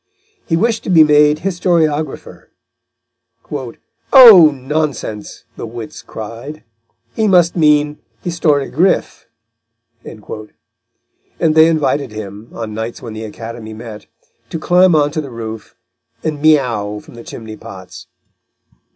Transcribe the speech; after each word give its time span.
He 0.47 0.57
wished 0.57 0.83
to 0.85 0.89
be 0.89 1.03
made 1.03 1.41
historiographer; 1.41 2.47
"Oh, 4.11 4.49
nonsense," 4.49 5.43
the 5.57 5.67
wits 5.67 6.01
cried, 6.01 6.63
"he 7.15 7.27
must 7.27 7.55
mean 7.55 7.99
historiogriffe" 8.25 9.25
and 10.03 11.53
they 11.53 11.67
invited 11.67 12.11
him, 12.13 12.49
on 12.51 12.73
nights 12.73 13.03
when 13.03 13.13
the 13.13 13.25
Academy 13.25 13.75
met, 13.75 14.07
to 14.49 14.57
climb 14.57 14.95
on 14.95 15.11
to 15.11 15.21
the 15.21 15.29
roof 15.29 15.75
and 16.23 16.41
miau 16.41 16.99
from 16.99 17.13
the 17.13 17.23
chimneypots. 17.23 18.07